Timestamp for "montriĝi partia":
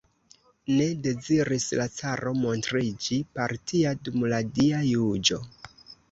2.39-3.91